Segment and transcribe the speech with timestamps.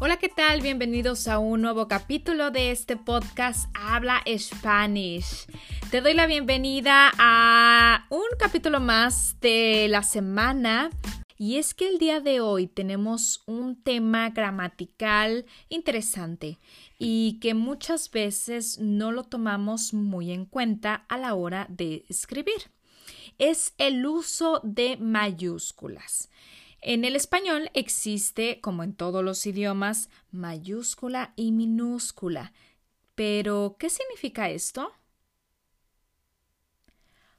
[0.00, 0.60] Hola, ¿qué tal?
[0.60, 5.46] Bienvenidos a un nuevo capítulo de este podcast Habla Spanish.
[5.90, 10.90] Te doy la bienvenida a un capítulo más de la semana.
[11.36, 16.58] Y es que el día de hoy tenemos un tema gramatical interesante
[16.96, 22.70] y que muchas veces no lo tomamos muy en cuenta a la hora de escribir.
[23.38, 26.28] Es el uso de mayúsculas.
[26.80, 32.52] En el español existe, como en todos los idiomas, mayúscula y minúscula.
[33.14, 34.92] Pero, ¿qué significa esto?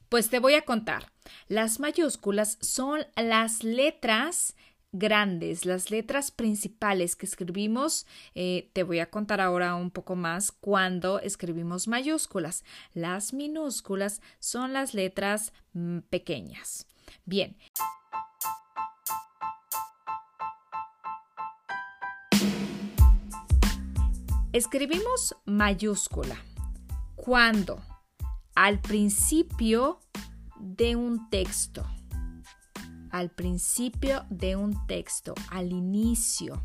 [0.10, 1.12] Pues te voy a contar.
[1.48, 4.56] Las mayúsculas son las letras
[4.92, 8.08] grandes, las letras principales que escribimos.
[8.36, 12.64] Eh, te voy a contar ahora un poco más cuando escribimos mayúsculas.
[12.94, 16.88] Las minúsculas son las letras mm, pequeñas.
[17.26, 17.56] Bien.
[24.52, 26.36] Escribimos mayúscula.
[27.16, 27.80] Cuando
[28.56, 30.00] al principio
[30.60, 31.86] de un texto,
[33.12, 36.64] al principio de un texto, al inicio,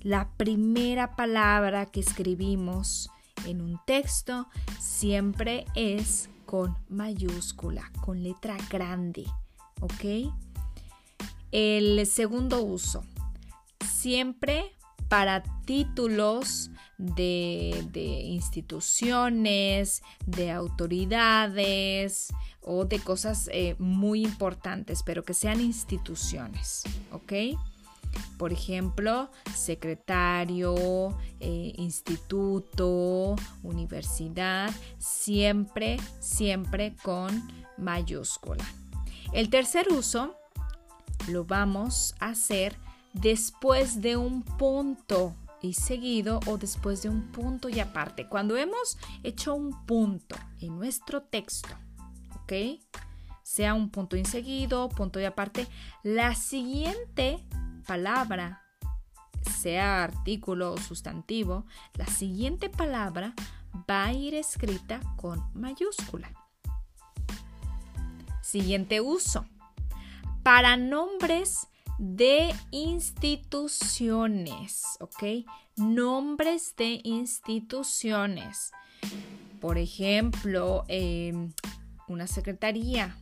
[0.00, 3.10] la primera palabra que escribimos
[3.44, 4.48] en un texto
[4.80, 9.26] siempre es con mayúscula, con letra grande,
[9.82, 10.32] ¿ok?
[11.52, 13.04] El segundo uso,
[13.84, 14.77] siempre
[15.08, 22.28] para títulos de, instituciones, de autoridades
[22.60, 27.32] o de cosas eh, muy importantes, pero que sean instituciones, ¿ok?
[28.36, 38.64] Por ejemplo, secretario, eh, instituto, universidad, siempre, siempre con mayúscula.
[39.32, 40.36] El tercer uso
[41.28, 42.76] lo vamos a hacer
[43.12, 48.28] después de un punto y seguido o después de un punto y aparte.
[48.28, 51.68] Cuando hemos hecho un punto en nuestro texto,
[52.42, 52.80] ¿ok?
[53.42, 55.66] Sea un punto y seguido, punto y aparte,
[56.02, 57.44] la siguiente
[57.86, 58.62] palabra,
[59.60, 61.64] sea artículo o sustantivo,
[61.94, 63.34] la siguiente palabra
[63.88, 66.30] va a ir escrita con mayúscula.
[68.42, 69.46] Siguiente uso.
[70.42, 71.68] Para nombres
[71.98, 75.44] de instituciones, ¿ok?
[75.76, 78.72] Nombres de instituciones.
[79.60, 81.52] Por ejemplo, em,
[82.06, 83.16] una secretaría,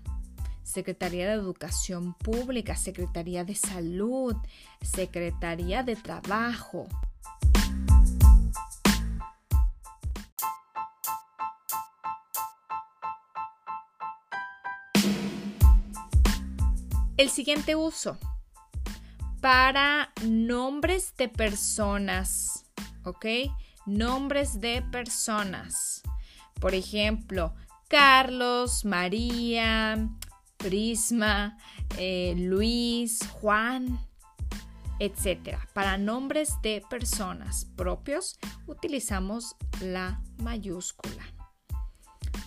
[0.63, 4.37] Secretaría de Educación Pública, Secretaría de Salud,
[4.83, 6.87] Secretaría de Trabajo.
[17.17, 18.19] El siguiente uso,
[19.47, 22.65] para nombres de personas,
[23.05, 23.27] ¿ok?
[23.87, 26.03] Nombres de personas.
[26.61, 27.55] Por ejemplo,
[27.87, 30.09] Carlos, María,
[30.57, 31.57] Prisma,
[31.97, 34.01] eh, Luis, Juan,
[34.99, 35.59] etc.
[35.73, 41.23] Para nombres de personas propios utilizamos la mayúscula.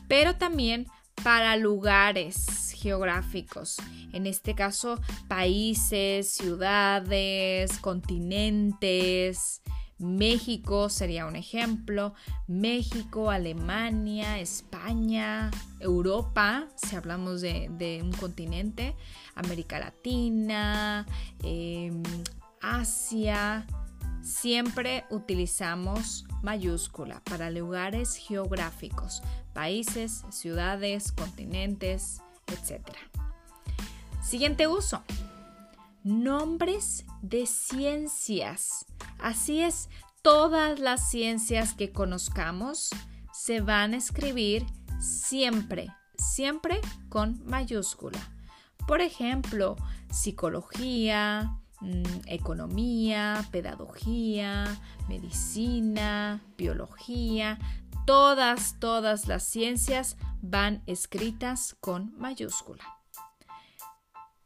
[0.10, 0.86] Pero también
[1.24, 3.78] para lugares geográficos,
[4.14, 9.62] en este caso países, ciudades, continentes.
[10.00, 12.14] México sería un ejemplo,
[12.48, 15.52] México, Alemania, España,
[15.82, 18.96] Europa, si hablamos de, un continente,
[19.36, 21.06] América Latina,
[21.44, 22.02] em,
[22.62, 23.68] Asia,
[24.22, 29.22] siempre utilizamos mayúscula para lugares geográficos,
[29.54, 32.22] países, ciudades, continentes,
[32.54, 32.82] etc.
[34.22, 35.04] Siguiente uso.
[36.04, 38.86] Nombres de ciencias.
[39.20, 39.90] Así es,
[40.22, 42.90] todas las ciencias que conozcamos
[43.34, 44.66] se van a escribir
[45.00, 45.88] siempre,
[46.18, 46.80] siempre
[47.10, 48.20] con mayúscula.
[48.88, 49.76] Por ejemplo,
[50.12, 54.66] psicología, mm, economía, pedagogía,
[55.08, 57.58] medicina, biología,
[58.06, 62.84] todas, todas las ciencias van escritas con mayúscula.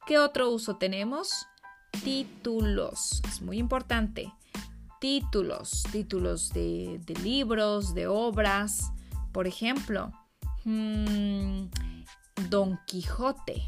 [0.05, 1.47] ¿Qué otro uso tenemos?
[2.03, 3.21] Títulos.
[3.27, 4.33] Es muy importante.
[4.99, 5.83] Títulos.
[5.91, 8.91] Títulos de, libros, de obras.
[9.31, 10.11] Por ejemplo,
[10.65, 11.65] mm,
[12.49, 13.63] Don Quijote.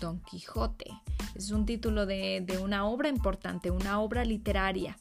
[0.00, 0.90] Don Quijote.
[1.34, 4.98] Es un título de, de una obra importante, una obra literaria.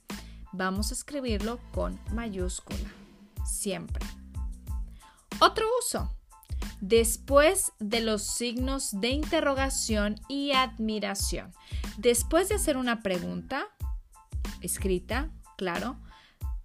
[0.51, 3.03] Vamos a escribirlo con mayúscula
[3.45, 4.05] siempre.
[5.45, 6.09] Otro uso.
[6.79, 11.51] Después de los signos de interrogación y admiración.
[11.97, 13.65] Después de hacer una pregunta,
[14.61, 15.97] escrita, claro.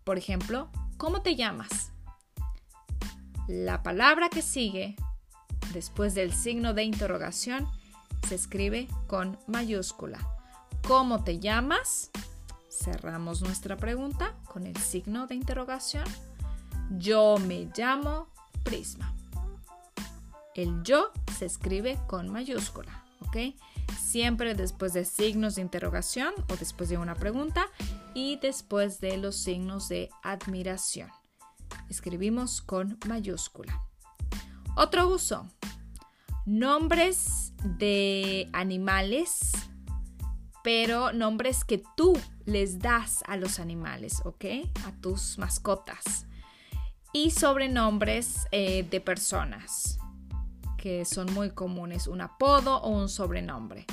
[0.05, 1.91] Por ejemplo, ¿cómo te llamas?
[3.49, 4.95] La palabra que sigue
[5.73, 7.67] después del signo de interrogación
[8.29, 10.21] se escribe con mayúscula.
[10.87, 12.13] ¿Cómo te llamas?
[12.71, 16.05] Cerramos nuestra pregunta con el signo de interrogación.
[16.91, 18.29] Yo me llamo
[18.69, 19.15] Prisma.
[20.55, 23.55] El yo se escribe con mayúscula, ¿ok?
[23.99, 27.69] Siempre después de signos de interrogación o después de una pregunta
[28.13, 31.09] y después de los signos de admiración.
[31.89, 33.81] Escribimos con mayúscula.
[34.77, 35.47] Otro uso.
[36.45, 39.53] Nombres de animales,
[40.63, 42.13] pero nombres que tú
[42.45, 44.45] les das a los animales, ¿ok?
[44.85, 46.28] A tus mascotas.
[47.13, 49.99] Y sobrenombres eh, de personas
[50.77, 53.85] que son muy comunes, un apodo o un sobrenombre.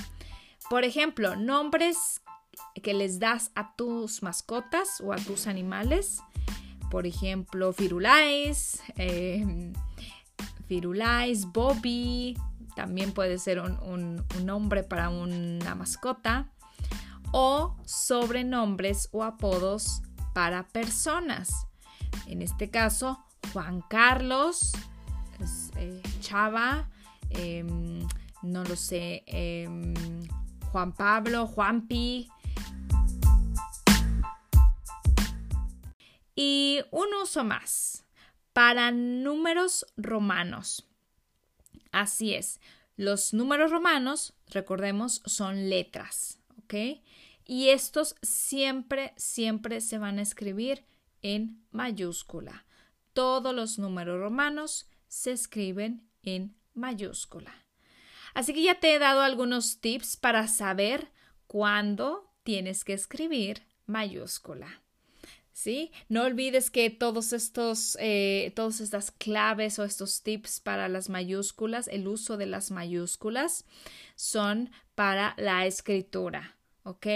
[0.70, 2.22] Por ejemplo, nombres
[2.82, 6.22] que les das a tus mascotas o a tus animales.
[6.90, 9.74] Por ejemplo, Firulais, eh,
[10.68, 12.38] Firulais, Bobby,
[12.76, 16.52] también puede ser un, nombre para una mascota.
[17.32, 20.02] O sobrenombres o apodos
[20.34, 21.68] para personas.
[22.28, 23.24] En este caso,
[23.54, 24.72] Juan Carlos,
[25.78, 26.90] eh, Chava,
[27.30, 28.08] em,
[28.42, 29.94] no lo sé, em,
[30.72, 32.30] Juan Pablo, Juanpi.
[36.36, 38.04] Y un uso más
[38.54, 40.88] para números romanos.
[41.92, 42.60] Así es,
[42.98, 47.02] los números romanos, recordemos, son letras, ¿ok?
[47.46, 50.86] Y estos siempre, siempre se van a escribir
[51.26, 52.68] en mayúscula.
[53.14, 57.66] Todos los números romanos se escriben en mayúscula.
[58.36, 61.08] Así que ya te he dado algunos tips para saber
[61.48, 64.84] cuándo tienes que escribir mayúscula.
[65.52, 65.92] ¿Sí?
[66.10, 71.88] No olvides que todos estos, eh, todas estas claves o estos tips para las mayúsculas,
[71.88, 73.66] el uso de las mayúsculas,
[74.16, 76.55] son para la escritura.
[76.86, 77.08] ¿Ok?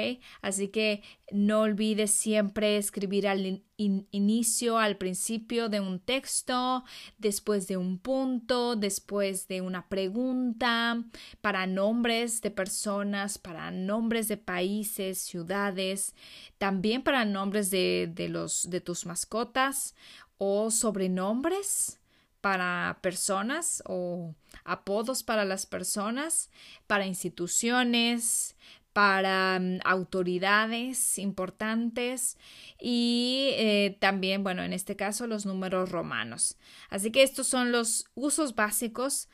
[0.41, 6.83] Así que no olvides siempre escribir al inicio, al principio de un texto,
[7.19, 11.03] después de un punto, después de una pregunta,
[11.41, 16.15] para nombres de personas, para nombres de países, ciudades,
[16.57, 19.95] también para nombres de, de los, de tus mascotas
[20.39, 21.99] o sobrenombres
[22.41, 24.33] para personas o
[24.63, 26.49] apodos para las personas,
[26.87, 28.55] para instituciones,
[28.93, 32.37] para mm, autoridades importantes
[32.79, 36.57] y eh, también, bueno, en este caso los números romanos.
[36.89, 39.29] Así que estos son los usos básicos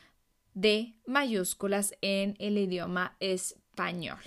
[0.54, 4.20] de mayúsculas en el idioma español.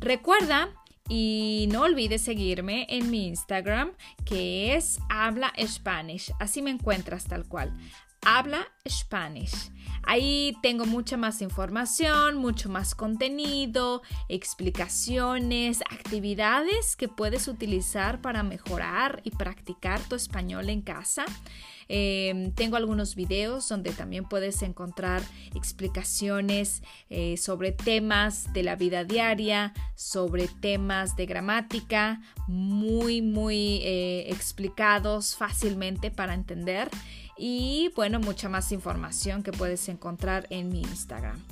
[0.00, 0.70] Recuerda
[1.08, 3.92] y no olvides seguirme en mi Instagram
[4.24, 6.32] que es Habla Spanish.
[6.38, 7.76] Así me encuentras tal cual.
[8.22, 9.70] Habla Spanish.
[10.02, 19.20] Ahí tengo mucha más información, mucho más contenido, explicaciones, actividades que puedes utilizar para mejorar
[19.24, 21.26] y practicar tu español en casa.
[21.88, 25.22] Em, tengo algunos videos donde también puedes encontrar
[25.54, 34.26] explicaciones eh, sobre temas de la vida diaria, sobre temas de gramática, muy, muy eh,
[34.28, 36.90] explicados fácilmente para entender
[37.38, 41.42] y bueno, mucha más información que puedes encontrar en mi Instagram.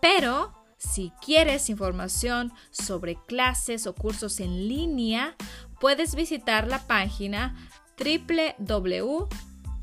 [0.00, 5.36] Pero si quieres información sobre clases o cursos en línea,
[5.80, 7.56] puedes visitar la página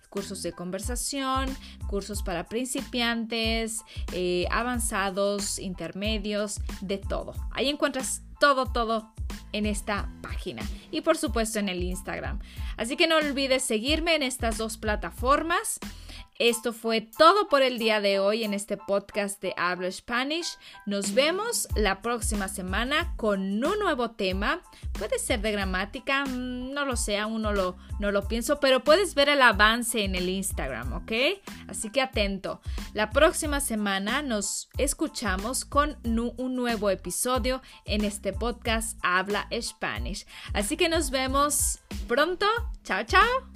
[0.09, 1.49] cursos de conversación,
[1.87, 3.81] cursos para principiantes,
[4.13, 7.33] eh, avanzados, intermedios, de todo.
[7.51, 9.13] Ahí encuentras todo, todo
[9.53, 12.39] en esta página y por supuesto en el Instagram.
[12.75, 15.79] Así que no olvides seguirme en estas dos plataformas.
[16.39, 20.57] Esto fue todo por el día de hoy en este podcast de Hablo Spanish.
[20.85, 24.61] Nos vemos la próxima semana con un nuevo tema.
[24.93, 28.83] Puede ser de gramática, mm, no lo sé, aún no lo, no lo pienso, pero
[28.83, 31.11] puedes ver el avance en el Instagram, ¿ok?
[31.67, 32.61] Así que atento.
[32.93, 40.25] La próxima semana nos escuchamos con un nuevo episodio en este podcast Habla Spanish.
[40.53, 42.47] Así que nos vemos pronto.
[42.83, 43.50] Chao, chao.